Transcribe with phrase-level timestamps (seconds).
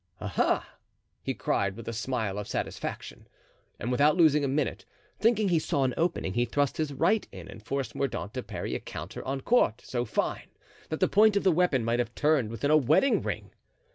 [0.19, 0.67] "Aha!"
[1.21, 3.27] he cried with a smile of satisfaction.
[3.79, 4.83] And without losing a minute,
[5.19, 8.73] thinking he saw an opening, he thrust his right in and forced Mordaunt to parry
[8.73, 10.47] a counter en quarte so fine
[10.89, 13.51] that the point of the weapon might have turned within a wedding ring.